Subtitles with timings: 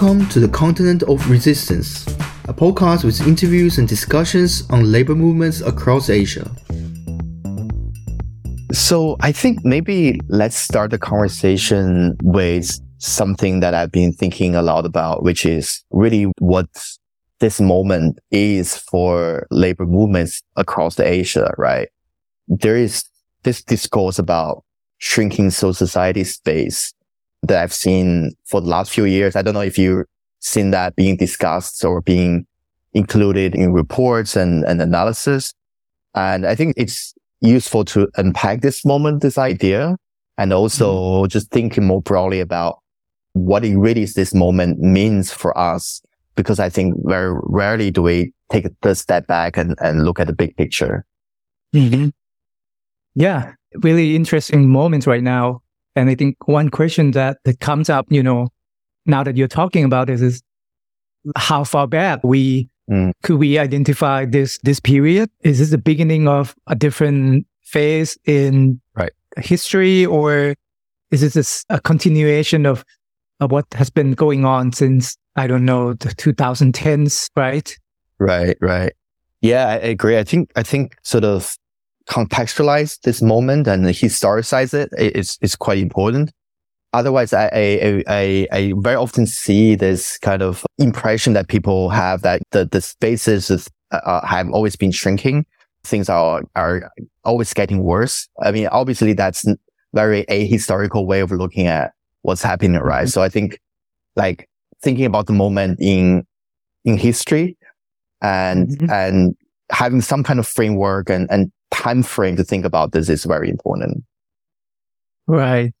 [0.00, 2.06] Welcome to the Continent of Resistance,
[2.48, 6.50] a podcast with interviews and discussions on labor movements across Asia.
[8.72, 14.62] So I think maybe let's start the conversation with something that I've been thinking a
[14.62, 16.68] lot about, which is really what
[17.40, 21.90] this moment is for labor movements across Asia, right?
[22.48, 23.04] There is
[23.42, 24.64] this discourse about
[24.96, 26.94] shrinking social society space
[27.42, 29.36] that I've seen for the last few years.
[29.36, 30.06] I don't know if you've
[30.40, 32.46] seen that being discussed or being
[32.92, 35.52] included in reports and, and analysis.
[36.14, 39.96] And I think it's useful to unpack this moment, this idea,
[40.38, 41.28] and also mm-hmm.
[41.28, 42.78] just thinking more broadly about
[43.32, 46.02] what it really is this moment means for us.
[46.36, 50.26] Because I think very rarely do we take the step back and, and look at
[50.26, 51.04] the big picture.
[51.74, 52.08] Mm-hmm.
[53.14, 55.62] Yeah, really interesting moment right now.
[55.96, 58.48] And I think one question that, that comes up, you know,
[59.06, 60.42] now that you're talking about this is
[61.36, 63.12] how far back we mm.
[63.22, 65.30] could we identify this this period?
[65.42, 69.12] Is this the beginning of a different phase in right.
[69.38, 70.54] history, or
[71.10, 72.84] is this a continuation of
[73.40, 77.76] of what has been going on since I don't know the 2010s, right?
[78.18, 78.92] Right, right.
[79.40, 80.18] Yeah, I agree.
[80.18, 81.56] I think I think sort of
[82.10, 86.32] contextualize this moment and historicize it is, is quite important.
[86.92, 92.22] Otherwise, I, I, I, I very often see this kind of impression that people have
[92.22, 95.46] that the, the spaces is, uh, have always been shrinking.
[95.84, 96.90] Things are, are
[97.24, 98.28] always getting worse.
[98.42, 99.46] I mean, obviously that's
[99.94, 103.02] very ahistorical way of looking at what's happening, right?
[103.04, 103.08] Mm-hmm.
[103.08, 103.60] So I think
[104.16, 104.48] like
[104.82, 106.26] thinking about the moment in,
[106.84, 107.56] in history
[108.20, 108.90] and, mm-hmm.
[108.90, 109.36] and
[109.70, 113.48] having some kind of framework and, and time frame to think about this is very
[113.48, 114.04] important.
[115.26, 115.72] Right.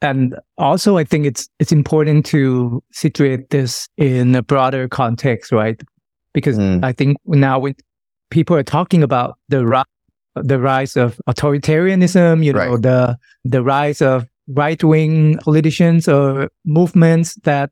[0.00, 5.80] And also, I think it's it's important to situate this in a broader context, right?
[6.32, 6.84] Because mm.
[6.84, 7.74] I think now when
[8.30, 9.84] people are talking about the
[10.36, 12.82] the rise of authoritarianism, you know, right.
[12.82, 17.70] the the rise of right wing politicians or movements that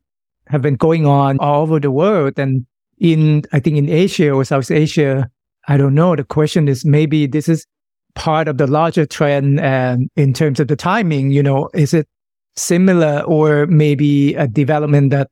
[0.49, 2.67] have been going on all over the world, and
[2.99, 5.31] in I think in Asia or South Asia,
[5.69, 6.15] I don't know.
[6.17, 7.67] The question is maybe this is
[8.15, 12.09] part of the larger trend and in terms of the timing, you know, is it
[12.57, 15.29] similar or maybe a development that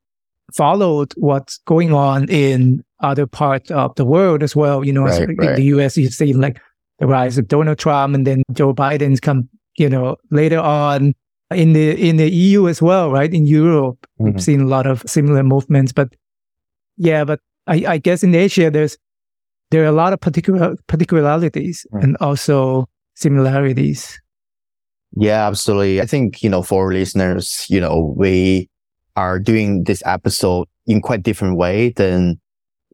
[0.55, 4.85] followed what's going on in other parts of the world as well?
[4.85, 5.57] You know, right, in right.
[5.57, 6.61] the US, you see like
[6.99, 11.15] the rise of Donald Trump and then Joe Biden's come, you know, later on
[11.51, 13.33] in the in the EU as well, right?
[13.33, 14.33] In Europe, mm-hmm.
[14.33, 15.93] we've seen a lot of similar movements.
[15.93, 16.15] But
[16.97, 18.97] yeah, but I, I guess in Asia there's
[19.75, 22.01] there are a lot of particular particularities mm.
[22.01, 24.21] and also similarities.
[25.17, 26.01] Yeah, absolutely.
[26.01, 28.71] I think, you know, for listeners, you know, we
[29.17, 32.41] are doing this episode in quite different way than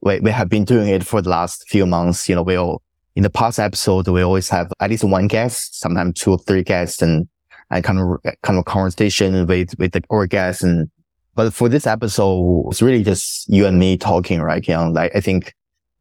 [0.00, 2.30] we, we have been doing it for the last few months.
[2.30, 2.80] You know, we all,
[3.14, 6.62] in the past episode, we always have at least one guest, sometimes two or three
[6.62, 7.28] guests and,
[7.70, 10.62] and kind of, kind of conversation with, with the, our guests.
[10.62, 10.88] And,
[11.34, 14.66] but for this episode, it's really just you and me talking, right?
[14.66, 15.52] You know, like I think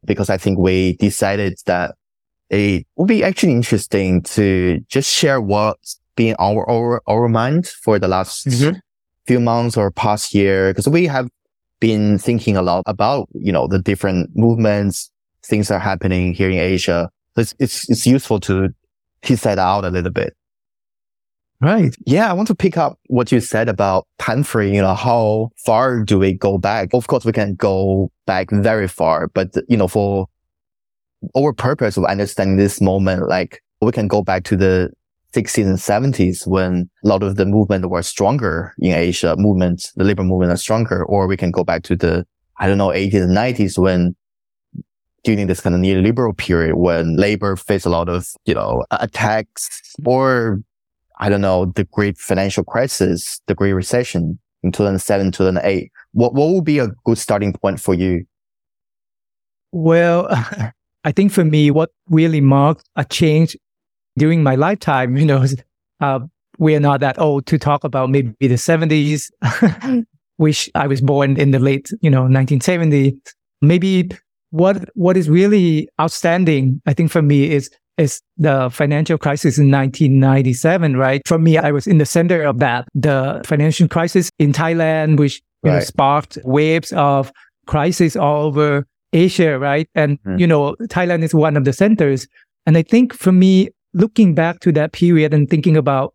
[0.04, 1.94] because I think we decided that
[2.48, 7.98] it would be actually interesting to just share what's been our, our, our mind for
[7.98, 8.78] the last mm-hmm.
[9.26, 10.74] few months or past year.
[10.74, 11.28] Cause we have
[11.78, 15.10] been thinking a lot about, you know, the different movements,
[15.44, 17.10] things that are happening here in Asia.
[17.34, 18.70] So it's, it's, it's useful to
[19.22, 20.34] tease that out a little bit.
[21.60, 21.94] Right.
[22.06, 22.30] Yeah.
[22.30, 24.74] I want to pick up what you said about time frame.
[24.74, 26.94] You know, how far do we go back?
[26.94, 30.28] Of course, we can go back very far, but you know, for
[31.36, 34.88] our purpose of understanding this moment, like we can go back to the
[35.34, 40.04] 60s and 70s when a lot of the movement were stronger in Asia movements, the
[40.04, 42.24] labor movement are stronger, or we can go back to the,
[42.60, 44.14] I don't know, 80s and 90s when
[45.24, 49.68] during this kind of neoliberal period when labor faced a lot of, you know, attacks
[50.06, 50.60] or
[51.18, 56.50] I don't know, the great financial crisis, the great recession in 2007, 2008, what, what
[56.50, 58.24] would be a good starting point for you?
[59.72, 60.28] Well,
[61.04, 63.56] I think for me, what really marked a change
[64.18, 65.44] during my lifetime, you know,
[66.00, 66.20] uh,
[66.58, 69.30] we are not that old to talk about maybe the 70s,
[70.36, 73.16] which I was born in the late, you know, 1970.
[73.62, 74.10] Maybe
[74.50, 77.70] what, what is really outstanding, I think for me is
[78.00, 81.20] is the financial crisis in 1997, right?
[81.26, 82.88] For me, I was in the center of that.
[82.94, 85.74] The financial crisis in Thailand, which right.
[85.74, 87.32] know, sparked waves of
[87.66, 89.88] crisis all over Asia, right?
[89.94, 90.38] And, mm.
[90.38, 92.26] you know, Thailand is one of the centers.
[92.66, 96.14] And I think for me, looking back to that period and thinking about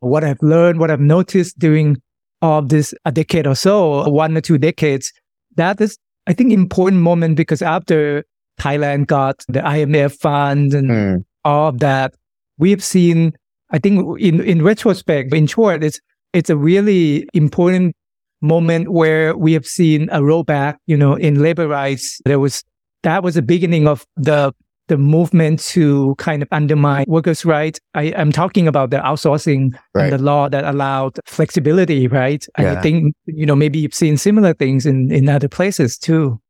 [0.00, 2.00] what I've learned, what I've noticed during
[2.42, 5.12] of this a decade or so, one or two decades,
[5.56, 5.96] that is,
[6.26, 8.24] I think, important moment because after
[8.60, 11.24] Thailand got the IMF fund and mm.
[11.44, 12.14] all of that,
[12.58, 13.32] we've seen,
[13.70, 16.00] I think in, in retrospect, in short, it's,
[16.32, 17.94] it's a really important
[18.42, 22.20] moment where we have seen a rollback, you know, in labor rights.
[22.24, 22.62] There was,
[23.02, 24.52] that was the beginning of the
[24.88, 27.80] the movement to kind of undermine workers' rights.
[27.94, 30.04] I, am talking about the outsourcing right.
[30.04, 32.44] and the law that allowed flexibility, right?
[32.58, 32.72] Yeah.
[32.72, 36.40] I think, you know, maybe you've seen similar things in, in other places too.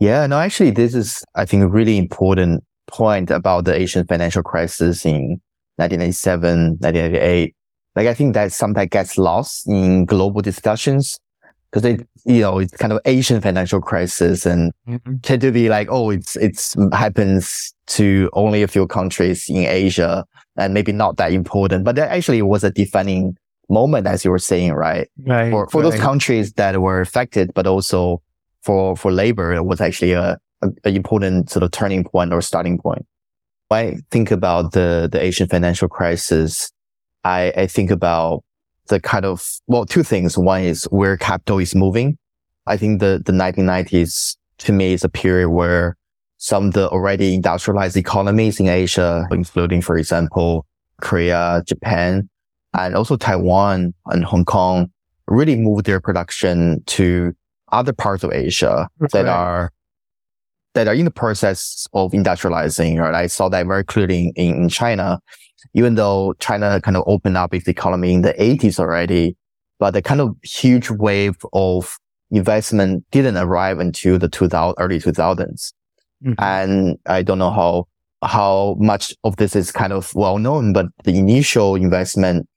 [0.00, 4.42] Yeah, no, actually, this is, I think, a really important point about the Asian financial
[4.42, 5.40] crisis in
[5.76, 7.54] 1997, 1998.
[7.96, 11.18] Like, I think that sometimes gets lost in global discussions
[11.70, 15.16] because it, you know, it's kind of Asian financial crisis and mm-hmm.
[15.22, 20.24] tend to be like, oh, it's, it's happens to only a few countries in Asia
[20.56, 23.36] and maybe not that important, but that actually was a defining
[23.68, 25.08] moment, as you were saying, right?
[25.24, 25.50] Right.
[25.50, 25.90] For, for right.
[25.90, 28.20] those countries that were affected, but also
[28.62, 32.40] for, for labor, it was actually a, a, a important sort of turning point or
[32.40, 33.06] starting point.
[33.68, 36.72] When I think about the, the Asian financial crisis,
[37.24, 38.44] I, I think about
[38.88, 40.36] the kind of, well, two things.
[40.36, 42.18] One is where capital is moving.
[42.66, 45.96] I think the, the 1990s to me is a period where
[46.36, 50.66] some of the already industrialized economies in Asia, including, for example,
[51.00, 52.28] Korea, Japan,
[52.74, 54.90] and also Taiwan and Hong Kong
[55.26, 57.34] really moved their production to
[57.72, 59.70] other parts of Asia that are
[60.74, 62.98] that are in the process of industrializing.
[62.98, 65.20] Right, I saw that very clearly in, in China
[65.74, 69.36] even though China kind of opened up its economy in the 80s already,
[69.78, 71.98] but the kind of huge wave of
[72.30, 75.72] investment didn't arrive until the 2000, early 2000s.
[76.24, 76.32] Mm-hmm.
[76.38, 77.86] And I don't know how,
[78.22, 82.48] how much of this is kind of well known, but the initial investment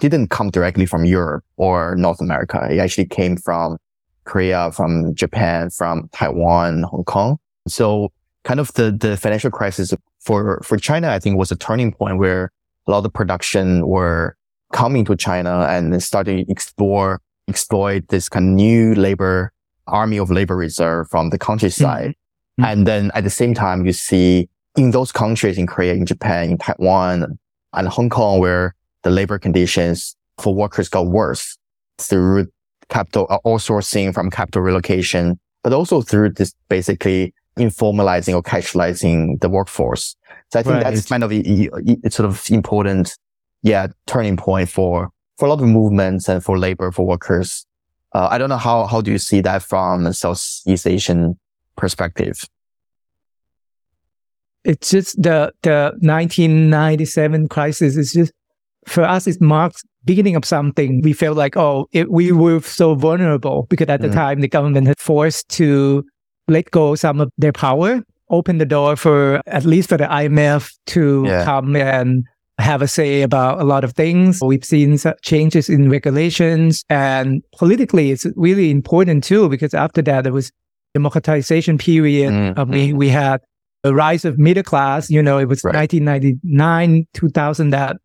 [0.00, 2.66] didn't come directly from Europe or North America.
[2.70, 3.78] It actually came from
[4.24, 7.38] Korea, from Japan, from Taiwan, Hong Kong.
[7.66, 8.12] So
[8.44, 12.18] kind of the, the financial crisis for, for China, I think was a turning point
[12.18, 12.50] where
[12.86, 14.36] a lot of production were
[14.72, 19.52] coming to China and starting to explore, exploit this kind of new labor,
[19.86, 22.10] army of labor reserve from the countryside.
[22.60, 22.64] Mm-hmm.
[22.64, 26.50] And then at the same time, you see in those countries, in Korea, in Japan,
[26.50, 27.38] in Taiwan,
[27.72, 31.56] and Hong Kong, where the labor conditions for workers got worse
[31.98, 32.46] through
[32.88, 40.16] capital outsourcing from capital relocation, but also through this basically informalizing or casualizing the workforce.
[40.50, 40.84] So I think right.
[40.84, 41.68] that's kind of a,
[42.04, 43.16] a, sort of important,
[43.62, 47.66] yeah, turning point for, for a lot of movements and for labor, for workers.
[48.14, 51.38] Uh, I don't know how, how do you see that from a Southeast Asian
[51.76, 52.44] perspective?
[54.64, 58.32] It's just the, the 1997 crisis is just,
[58.86, 61.02] for us, it marks beginning of something.
[61.02, 64.14] We felt like, oh, it, we were so vulnerable because at the mm.
[64.14, 66.04] time the government had forced to
[66.48, 70.72] let go some of their power, open the door for at least for the IMF
[70.86, 71.44] to yeah.
[71.44, 72.24] come and
[72.58, 74.40] have a say about a lot of things.
[74.42, 80.32] We've seen changes in regulations and politically it's really important too, because after that there
[80.32, 80.50] was
[80.94, 82.32] democratization period.
[82.32, 82.70] Mm-hmm.
[82.70, 83.40] we, we had
[83.82, 85.74] the rise of middle class, you know, it was right.
[85.74, 87.96] 1999, 2000 that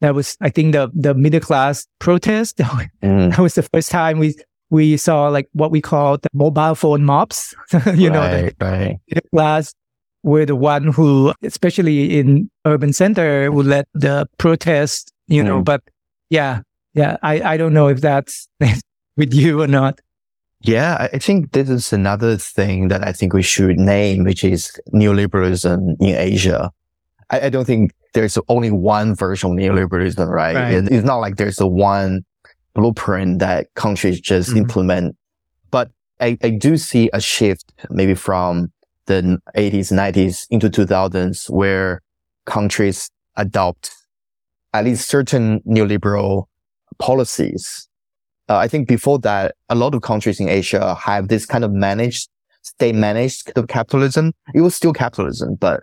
[0.00, 2.60] that was, I think the, the middle class protest.
[3.02, 3.30] Mm.
[3.30, 4.32] that was the first time we
[4.72, 7.54] we saw like what we call the mobile phone mobs.
[7.72, 8.98] you right, know, the right.
[9.30, 9.74] class
[10.22, 15.12] were the one who, especially in urban center, would let the protest.
[15.28, 15.46] You mm.
[15.46, 15.82] know, but
[16.30, 16.62] yeah,
[16.94, 18.48] yeah, I I don't know if that's
[19.16, 20.00] with you or not.
[20.62, 24.72] Yeah, I think this is another thing that I think we should name, which is
[24.94, 26.70] neoliberalism in Asia.
[27.28, 30.54] I, I don't think there's only one version of neoliberalism, right?
[30.54, 30.88] right.
[30.90, 32.24] It's not like there's a one
[32.74, 34.58] blueprint that countries just mm-hmm.
[34.58, 35.16] implement.
[35.70, 38.72] But I, I do see a shift maybe from
[39.06, 42.00] the 80s, 90s into 2000s where
[42.46, 43.90] countries adopt
[44.72, 46.44] at least certain neoliberal
[46.98, 47.88] policies.
[48.48, 51.72] Uh, I think before that, a lot of countries in Asia have this kind of
[51.72, 52.28] managed,
[52.62, 54.32] state managed kind of capitalism.
[54.54, 55.82] It was still capitalism, but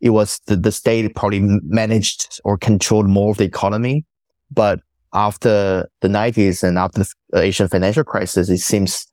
[0.00, 4.04] it was the, the state probably managed or controlled more of the economy.
[4.50, 4.80] But
[5.12, 9.06] after the 90s and after the Asian financial crisis, it seems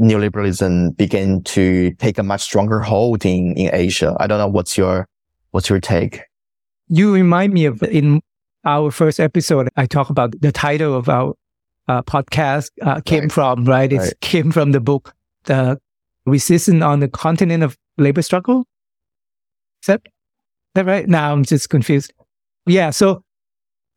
[0.00, 4.16] neoliberalism began to take a much stronger hold in, in Asia.
[4.18, 5.08] I don't know what's your,
[5.50, 6.22] what's your take?
[6.88, 8.20] You remind me of in
[8.64, 11.34] our first episode, I talk about the title of our
[11.88, 13.32] uh, podcast uh, came right.
[13.32, 13.92] from, right?
[13.92, 14.20] It right.
[14.20, 15.78] came from the book, The
[16.26, 18.64] Resistance on the Continent of Labor Struggle.
[19.82, 20.02] Is that,
[20.74, 21.08] that right?
[21.08, 22.12] Now I'm just confused.
[22.66, 22.90] Yeah.
[22.90, 23.24] So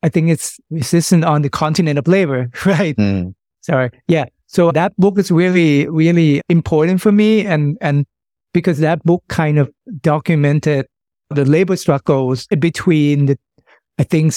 [0.06, 2.96] I think it's resistant on the continent of labor, right?
[2.96, 3.34] Mm.
[3.62, 3.90] Sorry.
[4.08, 4.26] Yeah.
[4.46, 7.44] So that book is really, really important for me.
[7.44, 8.06] And, and
[8.54, 9.72] because that book kind of
[10.02, 10.86] documented
[11.32, 13.40] the labor struggles between the,
[13.98, 14.32] I think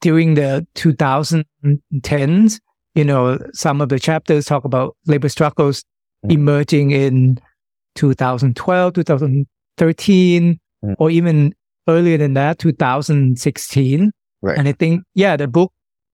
[0.00, 2.60] during the 2010s,
[2.94, 5.82] you know, some of the chapters talk about labor struggles
[6.24, 6.34] mm.
[6.34, 7.40] emerging in
[7.96, 10.94] 2012, 2013, mm.
[11.00, 11.52] or even
[11.88, 14.12] earlier than that, 2016.
[14.44, 14.58] Right.
[14.58, 15.72] And I think, yeah, the book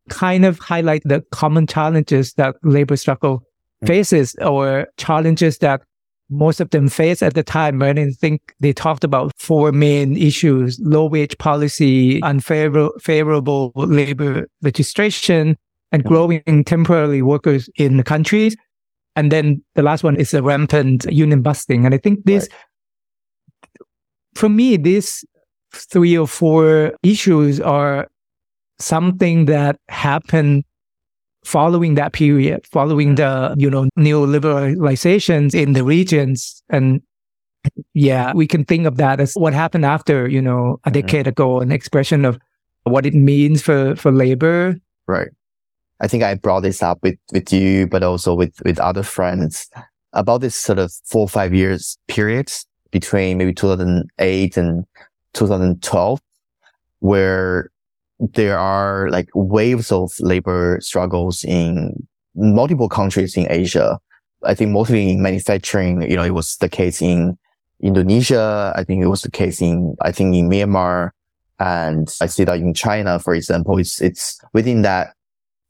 [0.08, 3.42] kind of highlight the common challenges that labor struggle
[3.82, 3.88] mm.
[3.88, 5.82] faces or challenges that
[6.30, 7.82] most of them face at the time.
[7.82, 7.98] Right?
[7.98, 14.46] And I think they talked about four main issues, low wage policy, unfavorable favorable labor
[14.62, 15.58] legislation,
[15.90, 18.56] and growing temporary workers in the countries.
[19.16, 21.84] And then the last one is the rampant union busting.
[21.84, 23.88] And I think this, right.
[24.36, 25.24] for me, these
[25.74, 28.06] three or four issues are
[28.80, 30.64] something that happened
[31.44, 36.62] following that period, following the, you know, neoliberalizations in the regions.
[36.68, 37.00] And
[37.94, 41.00] yeah, we can think of that as what happened after, you know, a mm-hmm.
[41.00, 42.38] decade ago, an expression of
[42.84, 44.76] what it means for, for labor.
[45.06, 45.28] Right.
[46.00, 49.68] I think I brought this up with, with you, but also with, with other friends
[50.12, 54.84] about this sort of four or five years periods between maybe 2008 and
[55.34, 56.20] 2012,
[57.00, 57.70] where
[58.20, 63.98] there are like waves of labor struggles in multiple countries in Asia.
[64.44, 67.38] I think mostly in manufacturing, you know, it was the case in
[67.82, 68.72] Indonesia.
[68.76, 71.10] I think it was the case in, I think in Myanmar.
[71.58, 75.14] And I see that in China, for example, it's, it's within that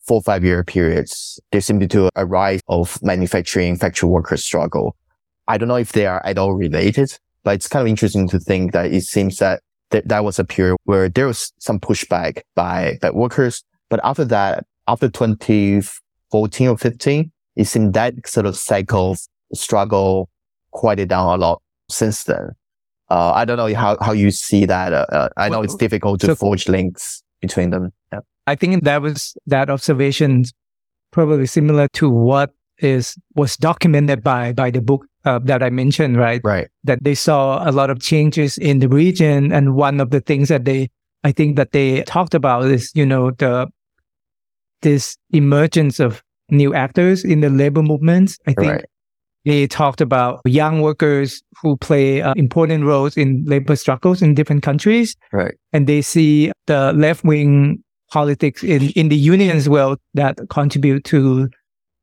[0.06, 4.96] four, five year periods, there seems to a rise of manufacturing factory workers struggle.
[5.48, 8.38] I don't know if they are at all related, but it's kind of interesting to
[8.38, 12.42] think that it seems that th- that was a period where there was some pushback
[12.54, 13.64] by, by workers.
[13.88, 19.16] But after that, after 2014 or 15, it seemed that sort of cycle
[19.52, 20.28] struggle
[20.70, 22.50] quieted down a lot since then.
[23.10, 24.92] Uh, I don't know how, how you see that.
[24.92, 27.92] Uh, uh I know it's difficult to so, forge links between them.
[28.12, 28.20] Yeah.
[28.46, 30.44] I think that was that observation
[31.10, 36.16] probably similar to what is was documented by by the book uh, that I mentioned,
[36.16, 36.40] right?
[36.44, 36.68] Right.
[36.84, 40.48] That they saw a lot of changes in the region, and one of the things
[40.48, 40.90] that they,
[41.24, 43.68] I think, that they talked about is, you know, the
[44.82, 48.38] this emergence of new actors in the labor movements.
[48.46, 48.84] I think right.
[49.44, 54.62] they talked about young workers who play uh, important roles in labor struggles in different
[54.62, 55.16] countries.
[55.32, 55.54] Right.
[55.72, 61.04] And they see the left wing politics in in the union as well that contribute
[61.04, 61.48] to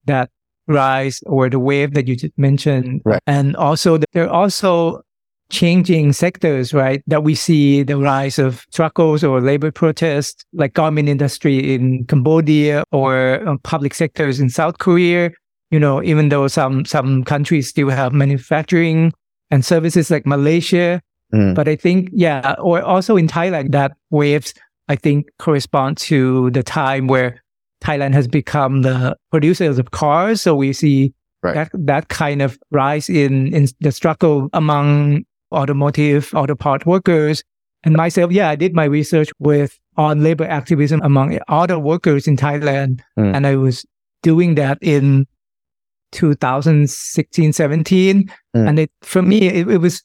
[0.06, 0.30] that
[0.68, 3.02] rise or the wave that you just mentioned.
[3.06, 3.22] Right.
[3.26, 5.02] And also there are also
[5.50, 7.02] changing sectors, right?
[7.08, 12.84] That we see the rise of struggles or labor protests, like garment industry in Cambodia
[12.92, 15.32] or uh, public sectors in South Korea.
[15.72, 19.14] You know, even though some, some countries still have manufacturing
[19.52, 21.02] and services like Malaysia.
[21.34, 21.56] Mm.
[21.56, 24.54] But I think, yeah, or also in Thailand, that waves,
[24.88, 27.42] I think correspond to the time where
[27.84, 30.42] Thailand has become the producers of cars.
[30.42, 31.54] So we see right.
[31.54, 37.44] that, that kind of rise in, in the struggle among automotive auto part workers.
[37.84, 42.38] And myself, yeah, I did my research with on labor activism among auto workers in
[42.38, 43.02] Thailand.
[43.18, 43.36] Mm.
[43.36, 43.86] And I was
[44.24, 45.28] doing that in
[46.12, 48.32] 2016, 17.
[48.56, 48.68] Mm.
[48.68, 50.02] And it, for me, it, it was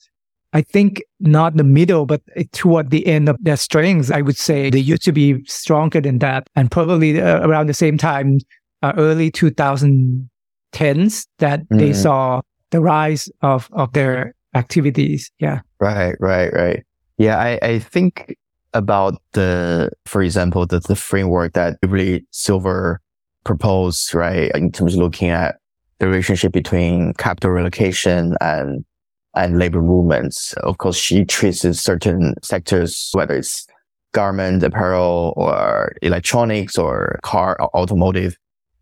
[0.52, 2.20] I think not the middle, but
[2.52, 6.18] toward the end of their strengths, I would say they used to be stronger than
[6.18, 6.48] that.
[6.54, 8.38] And probably uh, around the same time,
[8.82, 11.78] uh, early 2010s, that mm.
[11.78, 15.30] they saw the rise of, of their activities.
[15.38, 15.60] Yeah.
[15.80, 16.84] Right, right, right.
[17.16, 18.36] Yeah, I, I think
[18.74, 23.00] about the, for example, the, the framework that Beverly Silver
[23.44, 25.56] proposed, right, in terms of looking at
[25.98, 28.84] the relationship between capital relocation and
[29.34, 30.52] and labor movements.
[30.54, 33.66] Of course, she traces certain sectors, whether it's
[34.12, 38.36] garment, apparel, or electronics, or car, or automotive.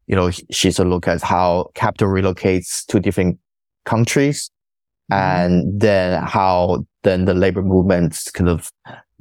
[0.07, 3.39] You know, she's a look at how capital relocates to different
[3.85, 4.51] countries,
[5.11, 5.23] mm-hmm.
[5.23, 8.71] and then how then the labor movements kind of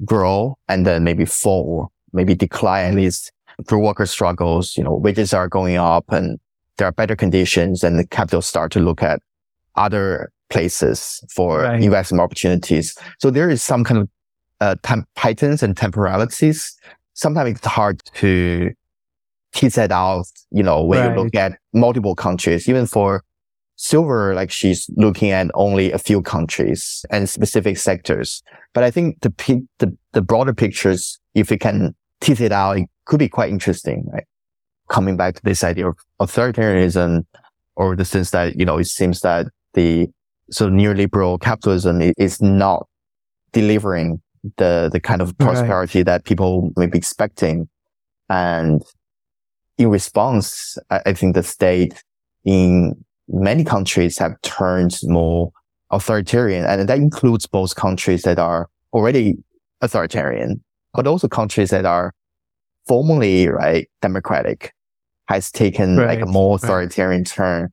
[0.03, 3.31] grow and then maybe fall, maybe decline at least
[3.67, 4.75] through worker struggles.
[4.75, 6.39] You know, wages are going up and
[6.77, 9.21] there are better conditions, and the capital start to look at
[9.75, 11.81] other places for right.
[11.81, 12.97] investment opportunities.
[13.19, 14.09] So there is some kind of
[14.61, 16.75] uh, temp- patterns and temporalities.
[17.13, 18.71] Sometimes it's hard to
[19.53, 21.15] tease that out, you know, when right.
[21.15, 23.23] you look at multiple countries, even for
[23.75, 28.43] Silver, like she's looking at only a few countries and specific sectors.
[28.73, 29.33] But I think the,
[29.77, 34.05] the, the broader pictures, if we can tease it out, it could be quite interesting,
[34.11, 34.25] right?
[34.89, 37.25] Coming back to this idea of authoritarianism
[37.75, 40.09] or the sense that, you know, it seems that the
[40.51, 42.88] so neoliberal capitalism is not
[43.51, 44.21] delivering
[44.57, 46.05] the, the kind of prosperity right.
[46.05, 47.67] that people may be expecting.
[48.29, 48.81] And
[49.77, 52.03] in response, I, I think the state
[52.45, 52.95] in
[53.27, 55.51] many countries have turned more
[55.91, 56.65] authoritarian.
[56.65, 59.35] And that includes both countries that are already
[59.81, 62.13] authoritarian, but also countries that are
[62.88, 64.73] formally, right, democratic
[65.27, 66.07] has taken right.
[66.07, 67.27] like a more authoritarian right.
[67.27, 67.69] turn.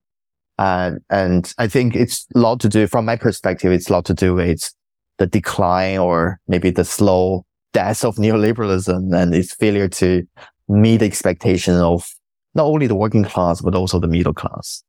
[0.58, 3.72] And, and I think it's a lot to do from my perspective.
[3.72, 4.72] It's a lot to do with
[5.18, 10.26] the decline or maybe the slow death of neoliberalism and its failure to
[10.68, 12.08] meet the expectation of
[12.54, 14.82] not only the working class, but also the middle class.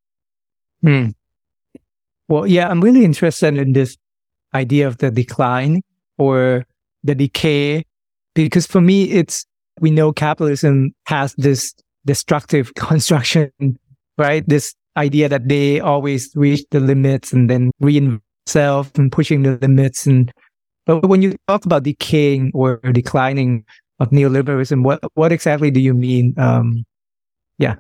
[0.81, 1.09] Hmm.
[2.29, 3.97] Well, yeah, I'm really interested in this
[4.53, 5.81] idea of the decline
[6.17, 6.65] or
[7.03, 7.83] the decay,
[8.33, 9.45] because for me, it's,
[9.79, 11.73] we know capitalism has this
[12.05, 13.51] destructive construction,
[14.17, 14.47] right?
[14.47, 19.57] This idea that they always reach the limits and then reinvent themselves and pushing the
[19.61, 20.05] limits.
[20.07, 20.33] And,
[20.85, 23.63] but when you talk about decaying or declining
[23.99, 26.33] of neoliberalism, what, what exactly do you mean?
[26.37, 26.85] Um,
[27.57, 27.75] yeah.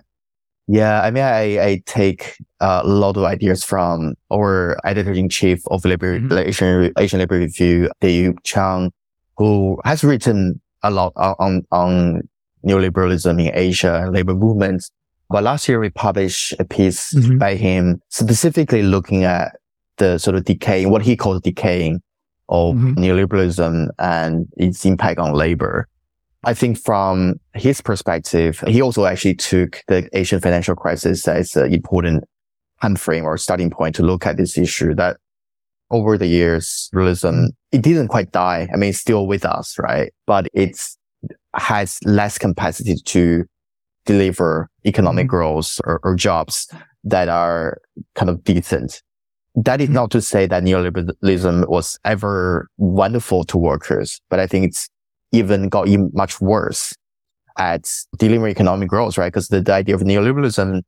[0.67, 5.61] Yeah, I mean, I, I take a lot of ideas from our editor in chief
[5.67, 6.37] of Liber- mm-hmm.
[6.37, 8.91] Asian, Asian Labor Review, Dae-oup Chang,
[9.37, 12.27] who has written a lot on, on
[12.65, 14.91] neoliberalism in Asia and labor movements.
[15.29, 17.37] But last year we published a piece mm-hmm.
[17.37, 19.57] by him specifically looking at
[19.97, 22.01] the sort of decaying, what he calls decaying
[22.49, 22.93] of mm-hmm.
[22.93, 25.87] neoliberalism and its impact on labor.
[26.43, 31.73] I think from his perspective, he also actually took the Asian financial crisis as an
[31.73, 32.23] important
[32.81, 35.17] time frame or starting point to look at this issue that
[35.89, 38.67] over the years, realism, it didn't quite die.
[38.73, 40.13] I mean, it's still with us, right?
[40.25, 40.97] But it's
[41.55, 43.45] has less capacity to
[44.07, 45.37] deliver economic mm-hmm.
[45.37, 46.67] growth or, or jobs
[47.03, 47.79] that are
[48.15, 49.03] kind of decent.
[49.55, 49.95] That is mm-hmm.
[49.95, 54.89] not to say that neoliberalism was ever wonderful to workers, but I think it's
[55.31, 56.95] even got even much worse
[57.57, 59.31] at delivering economic growth, right?
[59.31, 60.81] Because the, the idea of neoliberalism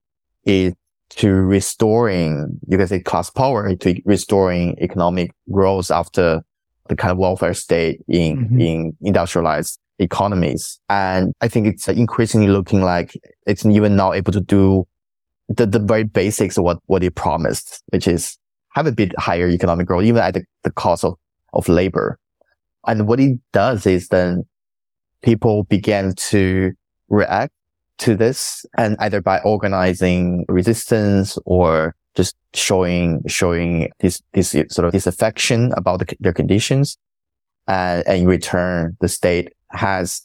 [0.46, 0.74] is
[1.10, 6.42] to restoring, you can say class power to restoring economic growth after
[6.88, 8.62] the kind of welfare state in, mm-hmm.
[8.62, 10.80] in industrialized economies.
[10.90, 14.88] And I think it's uh, increasingly looking like it's even not able to do
[15.50, 18.38] the, the very basics of what, what it promised, which is
[18.74, 21.16] have a bit higher economic growth, even at the, the cost of,
[21.54, 22.20] of labor.
[22.88, 24.46] And what it does is then
[25.22, 26.72] people began to
[27.10, 27.54] react
[28.00, 34.92] to this and either by organizing resistance or just showing, showing this, this sort of
[34.92, 36.98] disaffection about the, their conditions.
[37.68, 40.22] Uh, and, and in return, the state has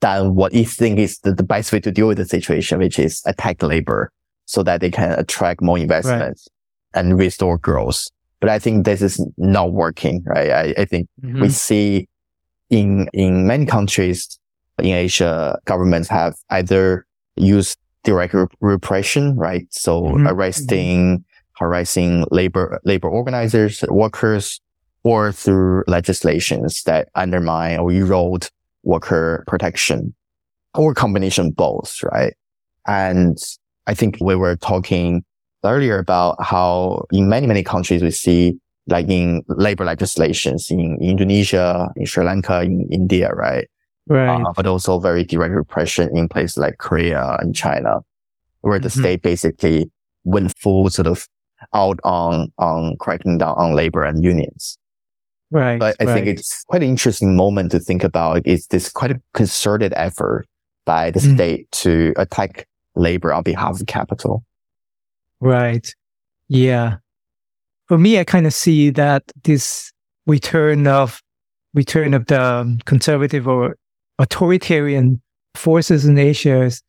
[0.00, 2.98] done what it thinks is the, the best way to deal with the situation, which
[2.98, 4.10] is attack labor
[4.46, 6.48] so that they can attract more investments
[6.94, 7.00] right.
[7.00, 8.06] and restore growth.
[8.40, 10.50] But I think this is not working, right?
[10.50, 11.40] I, I think mm-hmm.
[11.42, 12.08] we see
[12.68, 14.38] in, in many countries
[14.78, 19.66] in Asia, governments have either used direct repression, right?
[19.70, 20.26] So mm-hmm.
[20.26, 21.24] arresting,
[21.56, 24.60] harassing labor, labor organizers, workers,
[25.04, 28.48] or through legislations that undermine or erode
[28.82, 30.14] worker protection
[30.74, 32.34] or combination both, right?
[32.86, 33.38] And
[33.86, 35.24] I think we were talking
[35.64, 41.90] earlier about how in many, many countries we see like in labor legislations in Indonesia,
[41.96, 43.68] in Sri Lanka, in India, right?
[44.08, 44.42] Right.
[44.42, 48.00] Uh, but also very direct repression in places like Korea and China,
[48.62, 49.00] where the mm-hmm.
[49.00, 49.90] state basically
[50.24, 51.28] went full sort of
[51.74, 54.78] out on, on cracking down on labor and unions.
[55.52, 55.78] Right.
[55.78, 56.14] But I right.
[56.14, 60.46] think it's quite an interesting moment to think about is this quite a concerted effort
[60.86, 61.34] by the mm.
[61.34, 64.44] state to attack labor on behalf of capital.
[65.40, 65.94] Right.
[66.48, 66.96] Yeah.
[67.86, 69.92] For me, I kind of see that this
[70.26, 71.22] return of
[71.74, 73.76] return of the conservative or
[74.18, 75.20] authoritarian
[75.54, 76.82] forces in Asia is,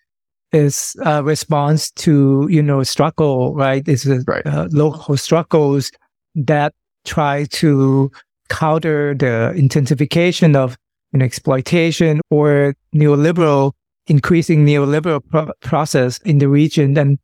[0.53, 3.85] is a response to you know struggle, right?
[3.85, 4.45] It's a, right.
[4.47, 5.91] Uh, local struggles
[6.35, 6.73] that
[7.03, 8.09] try to
[8.53, 10.77] counter the intensification of
[11.11, 13.73] you know, exploitation or neoliberal
[14.07, 16.97] increasing neoliberal pro- process in the region.
[16.97, 17.17] And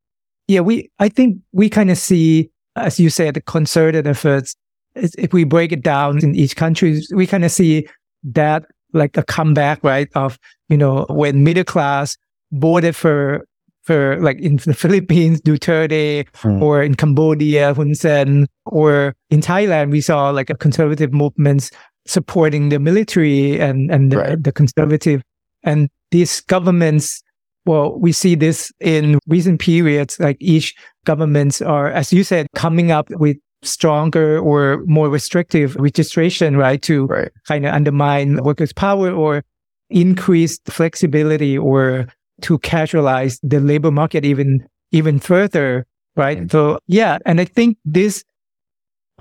[0.48, 4.56] yeah, we, I think we kind of see, as you said, the concerted efforts.
[4.96, 7.88] If we break it down in each country, we kind of see
[8.24, 10.10] that like a comeback, right?
[10.16, 12.18] Of, you know, when middle class
[12.52, 13.46] voted for,
[13.84, 16.62] for like in the Philippines, Duterte, mm.
[16.62, 21.72] or in Cambodia, Hun Sen, or in Thailand, we saw like a conservative movements
[22.06, 24.44] supporting the military and, and the, right.
[24.44, 25.22] the conservative
[25.64, 27.22] And these governments,
[27.66, 32.92] well, we see this in recent periods, like each governments are, as you said, coming
[32.92, 36.82] up with stronger or more restrictive registration, right?
[36.84, 37.32] To right.
[37.48, 39.44] kind of undermine workers' power or
[39.90, 42.08] increase flexibility or
[42.44, 46.40] to casualize the labor market even, even further, right?
[46.40, 46.50] Mm-hmm.
[46.50, 47.18] So yeah.
[47.26, 48.24] And I think this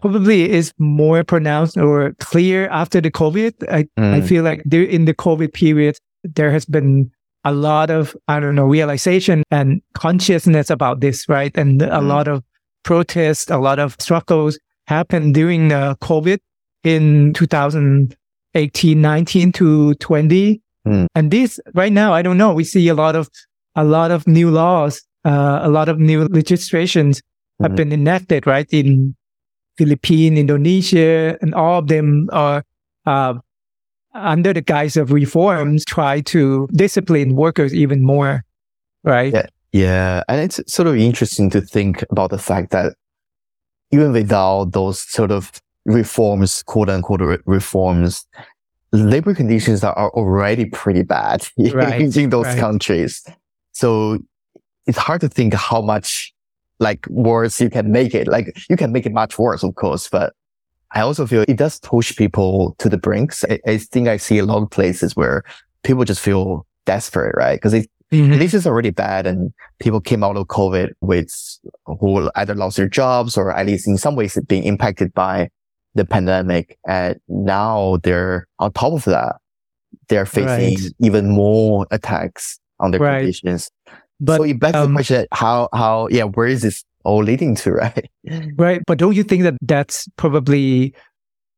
[0.01, 3.71] probably is more pronounced or clear after the COVID.
[3.71, 4.15] I, mm.
[4.15, 7.11] I feel like there, in the COVID period, there has been
[7.45, 11.57] a lot of, I don't know, realization and consciousness about this, right?
[11.57, 11.97] And mm.
[11.97, 12.43] a lot of
[12.85, 16.39] protests, a lot of struggles happened during the COVID
[16.85, 20.63] in 2018, 19 to 20.
[20.89, 21.07] Mm.
[21.15, 22.53] And this right now, I don't know.
[22.53, 23.29] We see a lot of,
[23.75, 27.23] a lot of new laws, uh, a lot of new legislations
[27.61, 27.77] have mm.
[27.77, 28.67] been enacted, right?
[28.71, 29.15] In
[29.77, 32.65] Philippines, Indonesia, and all of them are
[33.07, 33.35] uh,
[34.15, 38.45] under the guise of reforms try to discipline workers even more,
[39.05, 39.33] right?
[39.33, 39.47] Yeah.
[39.73, 40.23] Yeah.
[40.29, 42.95] And it's sort of interesting to think about the fact that
[43.93, 45.53] even without those sort of
[45.85, 48.27] reforms, quote unquote reforms,
[48.93, 52.17] labor conditions are already pretty bad right.
[52.17, 52.59] in those right.
[52.59, 53.25] countries.
[53.73, 54.19] So
[54.87, 56.33] it's hard to think how much
[56.81, 58.29] like worse you can make it.
[58.29, 60.33] Like you can make it much worse, of course, but
[60.93, 63.45] I also feel it does push people to the brinks.
[63.45, 65.43] I, I think I see a lot of places where
[65.83, 67.57] people just feel desperate, right?
[67.61, 68.39] Because mm-hmm.
[68.39, 71.31] this is already bad and people came out of COVID with
[71.85, 75.51] who either lost their jobs or at least in some ways being impacted by
[75.95, 76.79] the pandemic.
[76.87, 79.37] And now they're on top of that.
[80.09, 80.95] They're facing right.
[81.01, 83.19] even more attacks on their right.
[83.21, 83.71] conditions.
[84.21, 87.55] But, so it begs um, the question, how, how, yeah, where is this all leading
[87.57, 88.11] to, right?
[88.57, 88.83] Right.
[88.87, 90.95] But don't you think that that's probably,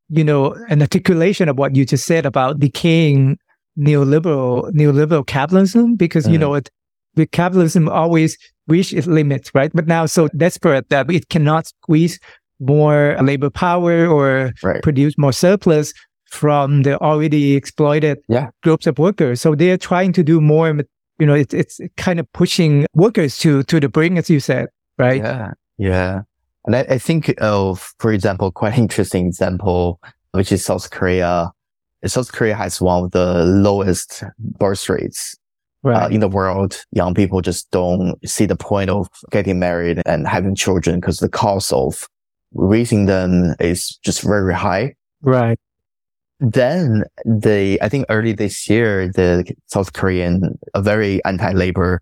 [0.08, 3.38] you know, an articulation of what you just said about decaying
[3.78, 5.96] neoliberal, neoliberal capitalism?
[5.96, 6.32] Because, mm.
[6.32, 6.70] you know, it,
[7.16, 8.36] with capitalism always
[8.68, 9.70] reach its limits, right?
[9.74, 12.18] But now so desperate that it cannot squeeze
[12.60, 14.82] more labor power or right.
[14.82, 15.92] produce more surplus
[16.30, 18.50] from the already exploited yeah.
[18.62, 19.40] groups of workers.
[19.40, 20.72] So they're trying to do more
[21.20, 24.68] you know, it's it's kind of pushing workers to to the brink, as you said,
[24.98, 25.22] right?
[25.22, 26.22] Yeah, yeah.
[26.64, 30.00] And I, I think of, for example, quite interesting example,
[30.32, 31.52] which is South Korea.
[32.06, 35.36] South Korea has one of the lowest birth rates
[35.84, 36.02] uh, right.
[36.04, 36.82] uh, in the world.
[36.92, 41.28] Young people just don't see the point of getting married and having children because the
[41.28, 42.08] cost of
[42.54, 44.94] raising them is just very high.
[45.22, 45.58] Right
[46.40, 52.00] then the, I think early this year, the South Korean, a very anti-labor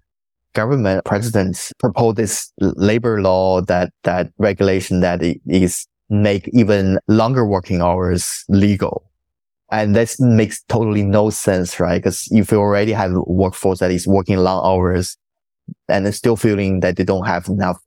[0.55, 7.83] government president proposed this labor law that, that regulation that is make even longer working
[7.83, 9.11] hours legal.
[9.71, 11.99] And this makes totally no sense, right?
[11.99, 15.19] Because if you already have a workforce that is working long hours
[15.89, 17.79] and still feeling that they don't have enough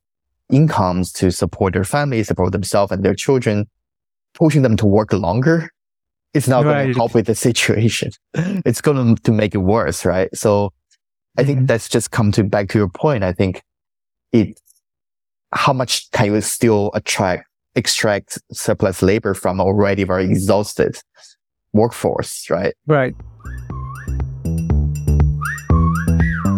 [0.52, 3.66] incomes to support their family, support themselves and their children,
[4.34, 5.70] pushing them to work longer
[6.34, 6.84] it's not right.
[6.84, 8.10] going to help with the situation.
[8.34, 10.34] it's going to make it worse, right?
[10.34, 10.72] So
[11.36, 11.66] I think mm-hmm.
[11.66, 13.22] that's just come to back to your point.
[13.22, 13.62] I think
[14.32, 14.58] it,
[15.52, 20.98] how much can you still attract, extract surplus labor from already very exhausted
[21.72, 22.74] workforce, right?
[22.86, 23.14] Right.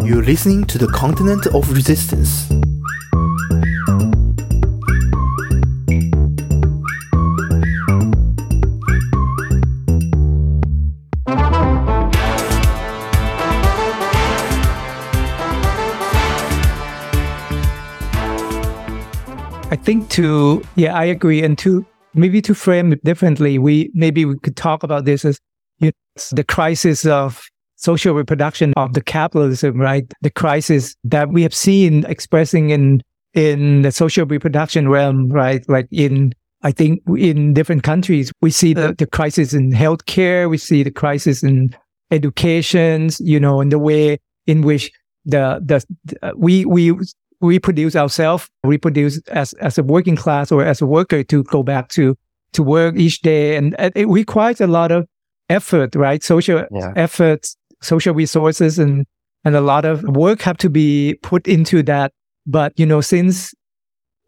[0.05, 2.49] You're listening to the continent of resistance.
[19.75, 21.43] I think to, yeah, I agree.
[21.43, 25.37] And to maybe to frame it differently, we maybe we could talk about this as
[25.79, 27.43] you know, the crisis of
[27.75, 30.09] social reproduction of the capitalism, right?
[30.21, 33.01] The crisis that we have seen expressing in
[33.33, 35.67] in the social reproduction realm, right?
[35.67, 40.57] Like in I think in different countries, we see the, the crisis in healthcare, we
[40.57, 41.75] see the crisis in
[42.11, 44.89] education, you know, in the way in which
[45.25, 46.97] the, the we we
[47.45, 51.89] reproduce ourselves, reproduce as, as a working class or as a worker to go back
[51.89, 52.17] to,
[52.53, 53.55] to work each day.
[53.55, 55.07] And it requires a lot of
[55.49, 56.23] effort, right?
[56.23, 56.93] Social yeah.
[56.95, 59.05] efforts, social resources and,
[59.43, 62.11] and a lot of work have to be put into that.
[62.47, 63.53] But, you know, since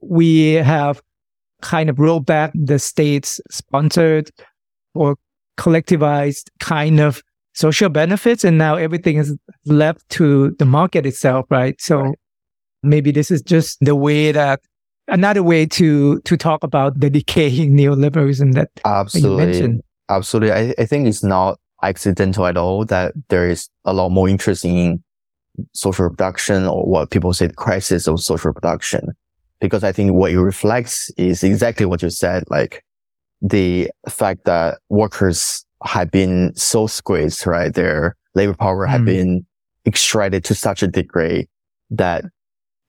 [0.01, 1.01] we have
[1.61, 4.29] kind of rolled back the state's sponsored
[4.93, 5.15] or
[5.57, 11.81] collectivized kind of social benefits and now everything is left to the market itself, right?
[11.81, 12.19] So right
[12.89, 14.61] maybe this is just the way that
[15.07, 19.83] another way to to talk about the decaying neoliberalism that absolutely you mentioned.
[20.09, 24.27] absolutely I, I think it's not accidental at all that there is a lot more
[24.27, 25.03] interest in
[25.73, 29.15] social production or what people say the crisis of social production
[29.59, 32.83] Because I think what it reflects is exactly what you said, like
[33.41, 37.73] the fact that workers have been so squeezed, right?
[37.73, 38.89] Their labor power mm.
[38.89, 39.45] have been
[39.85, 41.47] extracted to such a degree
[41.89, 42.25] that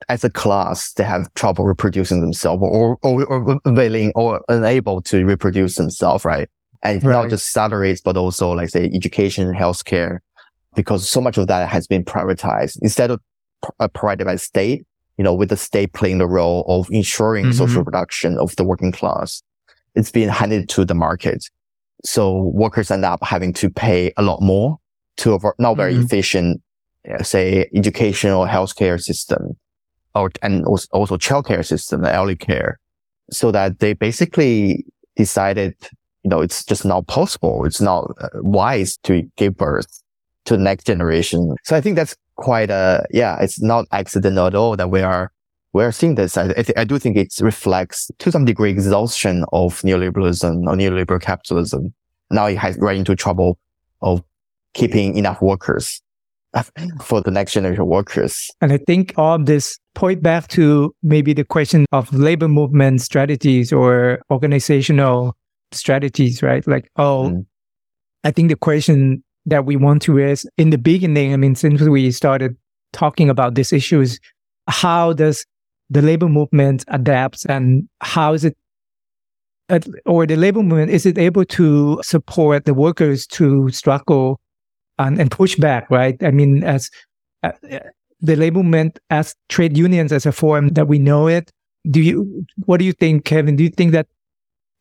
[0.07, 5.25] as a class, they have trouble reproducing themselves or, or, or willing or unable to
[5.25, 6.49] reproduce themselves, right?
[6.81, 7.11] And right.
[7.11, 10.19] not just salaries, but also like say education, healthcare,
[10.75, 13.19] because so much of that has been privatized instead of
[13.79, 14.85] uh, provided by state,
[15.17, 17.57] you know, with the state playing the role of ensuring mm-hmm.
[17.57, 19.43] social production of the working class.
[19.95, 21.43] It's being handed to the market.
[22.05, 24.77] So workers end up having to pay a lot more
[25.17, 26.05] to a not very mm-hmm.
[26.05, 26.61] efficient,
[27.21, 29.57] say, educational healthcare system
[30.15, 32.79] or, and also childcare system, the elderly care,
[33.31, 35.75] so that they basically decided,
[36.23, 37.65] you know, it's just not possible.
[37.65, 40.01] It's not uh, wise to give birth
[40.45, 41.55] to the next generation.
[41.63, 45.31] So I think that's quite a, yeah, it's not accidental at all that we are,
[45.73, 46.37] we're seeing this.
[46.37, 51.21] I, I, I do think it reflects to some degree exhaustion of neoliberalism or neoliberal
[51.21, 51.93] capitalism.
[52.31, 53.59] Now it has run into trouble
[54.01, 54.23] of
[54.73, 56.01] keeping enough workers
[57.01, 58.49] for the next generation workers.
[58.61, 63.01] And I think all of this point back to maybe the question of labor movement
[63.01, 65.35] strategies or organizational
[65.71, 66.65] strategies, right?
[66.67, 67.45] Like, oh, mm.
[68.23, 71.81] I think the question that we want to raise in the beginning, I mean, since
[71.81, 72.55] we started
[72.93, 74.19] talking about these issues,
[74.67, 75.45] how does
[75.89, 78.55] the labor movement adapt and how is it
[80.05, 84.39] or the labor movement is it able to support the workers to struggle
[84.99, 86.21] and, and push back, right?
[86.21, 86.91] I mean, as
[87.41, 87.51] uh,
[88.21, 91.51] the labor movement, as trade unions, as a form that we know it.
[91.89, 92.45] Do you?
[92.65, 93.55] What do you think, Kevin?
[93.55, 94.07] Do you think that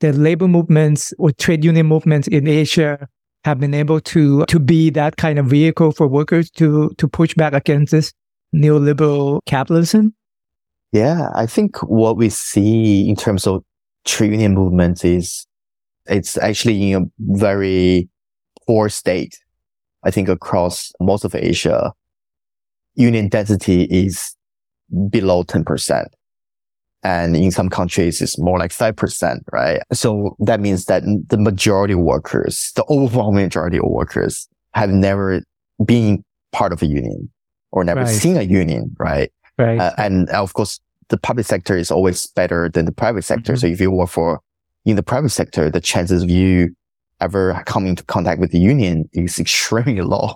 [0.00, 3.08] the labor movements or trade union movements in Asia
[3.44, 7.34] have been able to to be that kind of vehicle for workers to to push
[7.34, 8.12] back against this
[8.54, 10.12] neoliberal capitalism?
[10.92, 13.62] Yeah, I think what we see in terms of
[14.04, 15.46] trade union movements is
[16.06, 18.08] it's actually in a very
[18.66, 19.38] poor state
[20.08, 21.92] I think across most of Asia,
[22.94, 24.34] union density is
[25.10, 26.06] below 10%.
[27.02, 29.82] And in some countries, it's more like 5%, right?
[29.92, 35.42] So that means that the majority of workers, the overwhelming majority of workers have never
[35.84, 37.30] been part of a union
[37.70, 38.08] or never right.
[38.08, 39.30] seen a union, right?
[39.58, 39.78] Right.
[39.78, 43.52] Uh, and of course, the public sector is always better than the private sector.
[43.52, 43.60] Mm-hmm.
[43.60, 44.40] So if you work for
[44.86, 46.74] in the private sector, the chances of you
[47.20, 50.34] ever come into contact with the union is extremely low.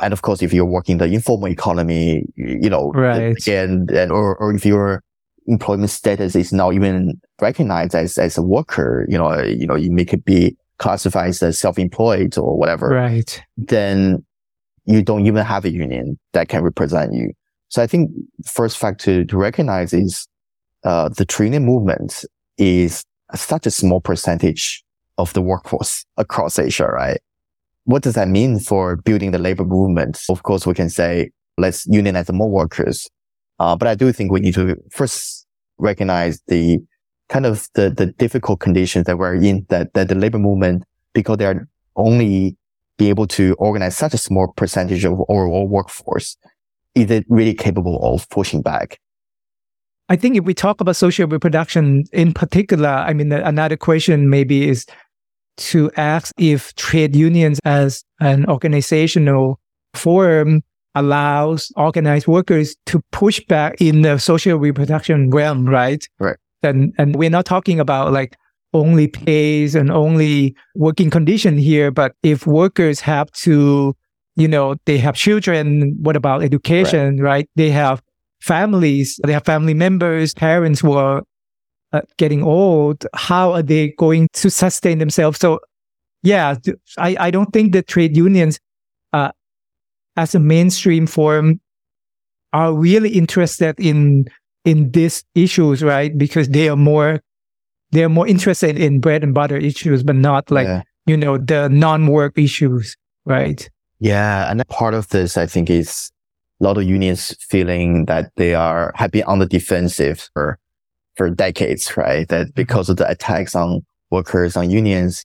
[0.00, 3.46] And of course, if you're working the informal economy, you know, right.
[3.48, 5.02] and, and or, or if your
[5.46, 9.90] employment status is not even recognized as, as a worker, you know, you know, you
[9.90, 12.90] make it be classified as self-employed or whatever.
[12.90, 13.42] Right.
[13.56, 14.24] Then
[14.84, 17.32] you don't even have a union that can represent you.
[17.68, 18.10] So I think
[18.46, 20.28] first fact to, to recognize is,
[20.84, 22.24] uh, the training movement
[22.56, 23.02] is
[23.34, 24.84] such a small percentage
[25.18, 27.20] of the workforce across Asia, right?
[27.84, 30.18] What does that mean for building the labor movement?
[30.28, 33.08] Of course, we can say, let's unionize more workers.
[33.58, 35.46] Uh, but I do think we need to first
[35.78, 36.78] recognize the
[37.28, 41.36] kind of the, the difficult conditions that we're in, that, that the labor movement, because
[41.38, 42.56] they're only
[42.96, 46.36] be able to organize such a small percentage of overall workforce,
[46.94, 48.98] is it really capable of pushing back?
[50.08, 54.68] I think if we talk about social reproduction in particular, I mean, another question maybe
[54.68, 54.86] is
[55.58, 59.60] to ask if trade unions as an organizational
[59.94, 60.62] forum
[60.94, 66.06] allows organized workers to push back in the social reproduction realm, right?
[66.18, 66.36] Right.
[66.62, 68.36] And and we're not talking about like
[68.74, 73.94] only pays and only working condition here, but if workers have to,
[74.36, 77.30] you know, they have children, what about education, right?
[77.30, 77.50] right?
[77.56, 78.02] They have
[78.40, 81.22] families, they have family members, parents who are
[81.92, 85.38] uh, getting old, how are they going to sustain themselves?
[85.38, 85.60] So,
[86.22, 86.56] yeah,
[86.98, 88.58] I, I don't think the trade unions,
[89.12, 89.32] uh,
[90.16, 91.60] as a mainstream form,
[92.52, 94.26] are really interested in
[94.64, 96.16] in these issues, right?
[96.16, 97.20] Because they are more
[97.92, 100.82] they are more interested in bread and butter issues, but not like yeah.
[101.06, 103.68] you know the non-work issues, right?
[104.00, 106.10] Yeah, and part of this, I think, is
[106.60, 110.58] a lot of unions feeling that they are have been on the defensive for
[111.18, 112.26] for decades, right?
[112.28, 112.52] That mm-hmm.
[112.54, 115.24] because of the attacks on workers, on unions,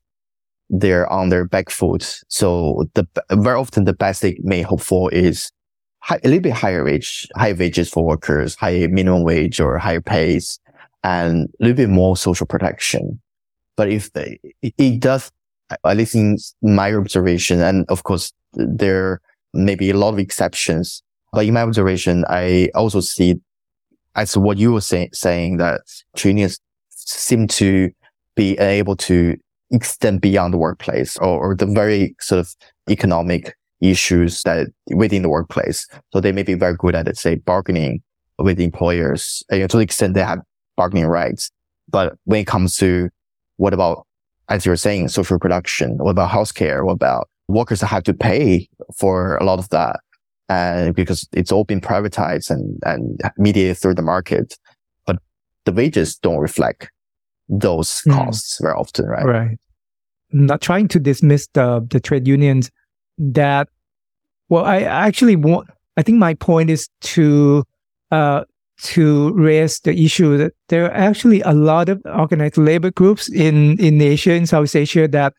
[0.69, 2.19] they're on their back foot.
[2.27, 5.51] So the, very often the best they may hope for is
[5.99, 10.01] high, a little bit higher wage, higher wages for workers, high minimum wage or higher
[10.01, 10.59] pays
[11.03, 13.21] and a little bit more social protection.
[13.75, 15.31] But if they, it does
[15.83, 19.21] at least in my observation, and of course, there
[19.53, 21.01] may be a lot of exceptions,
[21.31, 23.35] but in my observation, I also see
[24.15, 25.81] as what you were say, saying that
[26.23, 27.89] unions seem to
[28.35, 29.37] be able to
[29.71, 32.55] extend beyond the workplace or, or the very sort of
[32.89, 35.87] economic issues that within the workplace.
[36.11, 38.01] So they may be very good at, say, bargaining
[38.39, 40.39] with employers you know, to the extent they have
[40.75, 41.51] bargaining rights.
[41.89, 43.09] But when it comes to
[43.57, 44.05] what about,
[44.49, 46.83] as you were saying, social production, what about healthcare?
[46.85, 49.99] What about workers that have to pay for a lot of that?
[50.53, 54.57] And because it's all been privatized and, and mediated through the market,
[55.05, 55.17] but
[55.65, 56.91] the wages don't reflect
[57.49, 58.11] those hmm.
[58.11, 58.61] costs mm.
[58.61, 59.25] very often, right?
[59.25, 59.57] Right.
[60.31, 62.71] Not trying to dismiss the, the trade unions
[63.17, 63.69] that,
[64.49, 67.63] well, I actually want, I think my point is to,
[68.11, 68.43] uh,
[68.81, 73.79] to raise the issue that there are actually a lot of organized labor groups in,
[73.79, 75.33] in Asia, in South Asia that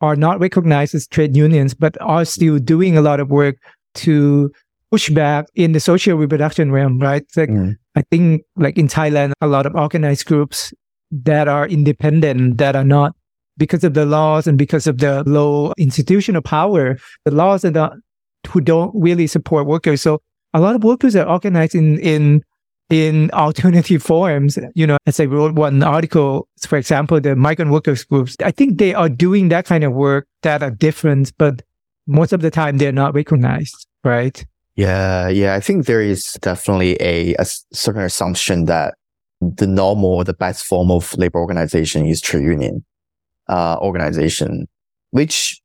[0.00, 3.56] are not recognized as trade unions, but are still doing a lot of work
[3.96, 4.50] to
[4.90, 7.24] push back in the social reproduction realm, right?
[7.36, 7.76] Like, mm.
[7.96, 10.72] I think like in Thailand, a lot of organized groups
[11.10, 13.14] that are independent, that are not
[13.58, 17.90] because of the laws and because of the low institutional power, the laws and the,
[18.48, 20.02] who don't really support workers.
[20.02, 20.20] So
[20.54, 22.42] a lot of workers are organized in, in,
[22.90, 24.58] in alternative forms.
[24.74, 28.78] You know, as I wrote one article, for example, the migrant workers groups, I think
[28.78, 31.62] they are doing that kind of work that are different, but
[32.06, 34.44] most of the time they're not recognized, right?
[34.76, 35.54] Yeah, yeah.
[35.54, 38.94] I think there is definitely a, a certain assumption that
[39.40, 42.84] the normal, the best form of labor organization is trade union
[43.48, 44.66] uh, organization,
[45.10, 45.60] which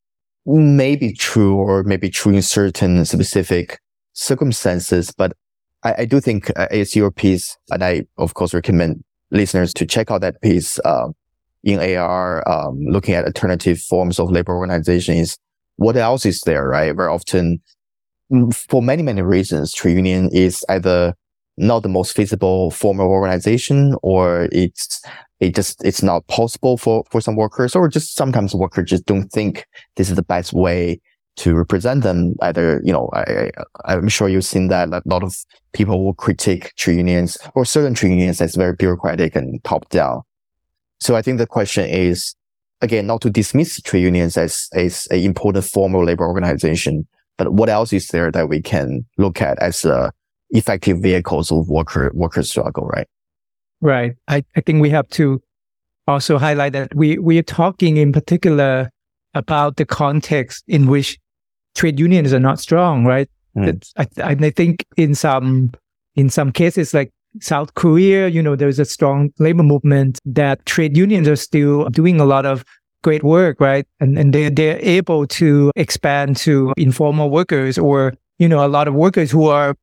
[0.45, 3.79] may be true or may be true in certain specific
[4.13, 5.11] circumstances.
[5.11, 5.33] But
[5.83, 9.85] I, I do think uh, it's your piece, and I of course recommend listeners to
[9.85, 11.09] check out that piece uh,
[11.63, 15.15] in AR, um, looking at alternative forms of labor organization.
[15.15, 15.37] Is
[15.77, 16.95] what else is there, right?
[16.95, 17.61] Very often,
[18.31, 21.15] mm, for many many reasons, trade union is either
[21.57, 25.01] not the most feasible form of organization or it's
[25.39, 29.29] it just it's not possible for for some workers or just sometimes workers just don't
[29.31, 30.99] think this is the best way
[31.35, 33.51] to represent them either you know i,
[33.85, 35.35] I am sure you've seen that a lot of
[35.73, 40.21] people will critique trade unions or certain trade unions as very bureaucratic and top down
[40.99, 42.35] so i think the question is
[42.81, 47.53] again not to dismiss trade unions as as an important form of labor organization but
[47.53, 50.11] what else is there that we can look at as a
[50.51, 53.07] effective vehicles of worker worker struggle, right?
[53.81, 54.13] Right.
[54.27, 55.41] I, I think we have to
[56.07, 58.91] also highlight that we we are talking in particular
[59.33, 61.17] about the context in which
[61.73, 63.29] trade unions are not strong, right?
[63.55, 63.81] Mm.
[63.97, 65.71] I, I think in some
[66.15, 70.97] in some cases like South Korea, you know, there's a strong labor movement that trade
[70.97, 72.65] unions are still doing a lot of
[73.03, 73.87] great work, right?
[73.99, 78.87] And and they they're able to expand to informal workers or you know a lot
[78.87, 79.75] of workers who are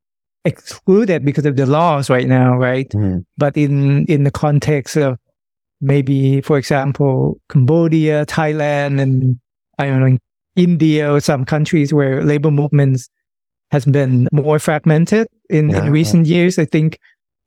[0.44, 2.88] excluded because of the laws right now, right?
[2.90, 3.24] Mm.
[3.36, 5.18] But in in the context of
[5.80, 9.38] maybe, for example, Cambodia, Thailand, and
[9.78, 10.18] I don't know,
[10.56, 13.08] India or some countries where labor movements
[13.70, 16.36] has been more fragmented in, yeah, in recent yeah.
[16.36, 16.98] years, I think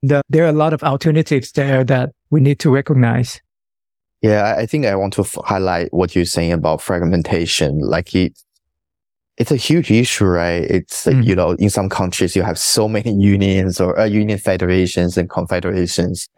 [0.03, 3.41] that there are a lot of alternatives there that we need to recognize.
[4.21, 7.79] Yeah, I think I want to f- highlight what you're saying about fragmentation.
[7.79, 8.39] Like it,
[9.37, 10.63] it's a huge issue, right?
[10.63, 11.25] It's, mm.
[11.25, 15.29] you know, in some countries, you have so many unions or uh, union federations and
[15.29, 16.29] confederations.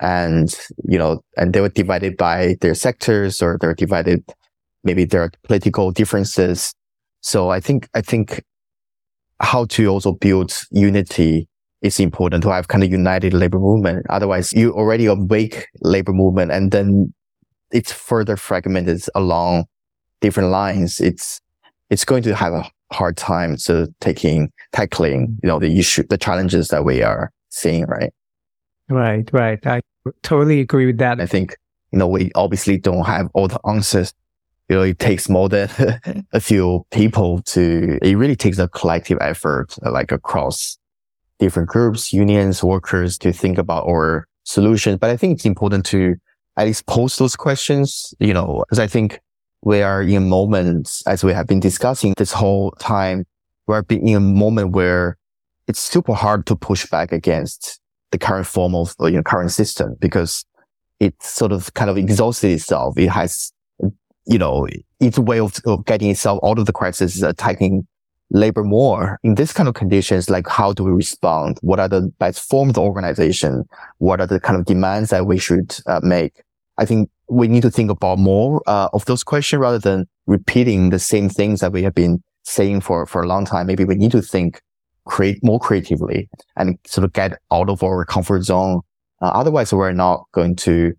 [0.00, 0.52] And,
[0.84, 4.24] you know, and they were divided by their sectors or they're divided,
[4.84, 6.72] maybe there are political differences.
[7.20, 8.42] So I think, I think
[9.40, 11.48] how to also build unity
[11.82, 14.04] is important to have kind of united labor movement.
[14.10, 17.12] Otherwise, you already a weak labor movement and then
[17.70, 19.64] it's further fragmented along
[20.20, 21.00] different lines.
[21.00, 21.40] It's,
[21.90, 26.16] it's going to have a hard time to taking tackling you know the issue the
[26.16, 28.12] challenges that we are seeing right
[28.88, 29.80] right right i
[30.22, 31.56] totally agree with that i think
[31.92, 34.14] you know we obviously don't have all the answers
[34.68, 35.68] you know it takes more than
[36.32, 40.77] a few people to it really takes a collective effort like across
[41.38, 46.14] different groups unions workers to think about our solutions but i think it's important to
[46.56, 49.20] at least pose those questions you know because i think
[49.62, 53.26] we are in a moment, as we have been discussing this whole time,
[53.66, 55.18] we're in a moment where
[55.66, 57.80] it's super hard to push back against
[58.10, 60.44] the current form of, you know, current system because
[61.00, 62.96] it sort of kind of exhausted itself.
[62.96, 63.52] It has,
[64.26, 64.66] you know,
[65.00, 67.86] its way of, of getting itself out of the crisis is attacking
[68.30, 70.28] labor more in this kind of conditions.
[70.28, 71.58] Like, how do we respond?
[71.62, 73.64] What are the best forms of organization?
[73.98, 76.42] What are the kind of demands that we should uh, make?
[76.76, 80.90] I think we need to think about more uh, of those questions rather than repeating
[80.90, 83.66] the same things that we have been saying for, for a long time.
[83.66, 84.60] Maybe we need to think
[85.04, 88.80] create more creatively and sort of get out of our comfort zone.
[89.20, 90.92] Uh, otherwise, we're not going to,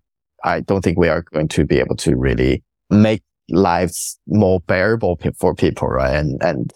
[0.44, 5.18] I don't think we are going to be able to really make lives more bearable
[5.38, 6.16] for people, right?
[6.16, 6.72] And, and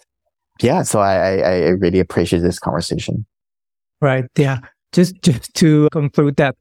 [0.61, 3.25] yeah, so I, I, I really appreciate this conversation.
[4.01, 4.25] Right.
[4.37, 4.59] Yeah.
[4.91, 6.55] Just, just to conclude that,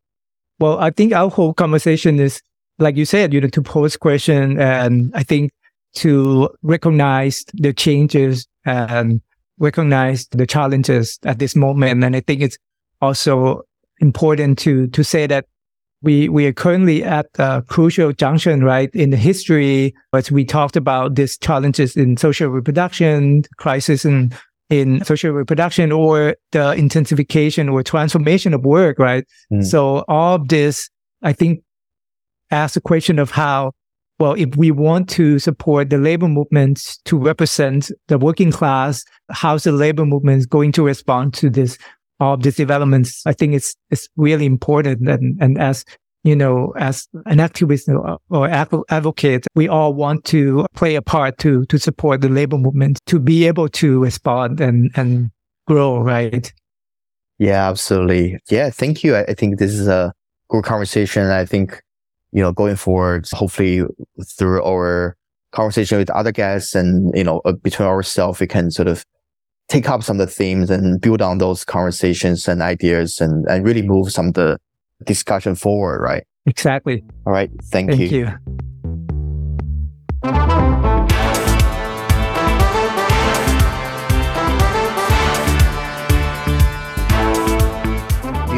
[0.59, 2.41] well, I think our whole conversation is,
[2.79, 5.53] like you said, you know, to pose question and I think
[5.95, 9.21] to recognize the changes and
[9.59, 12.05] recognize the challenges at this moment.
[12.05, 12.59] And I think it's
[13.01, 13.63] also
[14.01, 15.47] important to, to say that
[16.05, 18.91] we, we are currently at a crucial junction, right?
[18.95, 24.33] In the history, as we talked about these challenges in social reproduction, crisis in,
[24.71, 29.25] in social reproduction or the intensification or transformation of work, right?
[29.53, 29.65] Mm.
[29.65, 30.91] So all of this,
[31.23, 31.63] I think,
[32.51, 33.73] asks the question of how
[34.21, 39.65] well, if we want to support the labor movement to represent the working class, how's
[39.65, 41.77] the labor movement going to respond to this,
[42.21, 43.23] all of these developments?
[43.27, 45.09] I think it's, it's really important.
[45.09, 45.85] And, and as,
[46.23, 47.89] you know, as an activist
[48.31, 52.99] or, advocate, we all want to play a part to, to support the labor movement
[53.07, 55.31] to be able to respond and, and
[55.67, 56.53] grow, right?
[57.39, 58.39] Yeah, absolutely.
[58.51, 58.71] Yeah.
[58.71, 59.17] Thank you.
[59.17, 60.13] I, I think this is a
[60.49, 61.25] good conversation.
[61.27, 61.83] I think
[62.35, 63.83] you know, going forward, hopefully
[64.37, 65.17] through our
[65.53, 69.05] conversation with other guests and, you know, uh, between ourselves, we can sort of
[69.69, 73.65] take up some of the themes and build on those conversations and ideas and, and
[73.65, 74.59] really move some of the
[75.05, 76.25] discussion forward, right?
[76.47, 77.03] Exactly.
[77.27, 77.51] All right.
[77.65, 77.97] Thank, you.
[77.97, 78.19] Thank you.
[78.19, 78.39] you.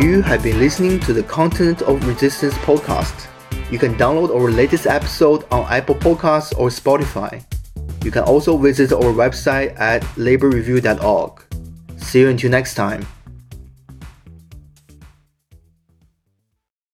[0.02, 3.28] You have been listening to the Continent of Resistance podcast.
[3.70, 7.44] You can download our latest episode on Apple Podcasts or Spotify.
[8.07, 11.42] You can also visit our website at labourreview.org.
[11.96, 13.04] See you until next time.